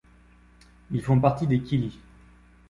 [0.89, 1.99] Ils font partie des killis.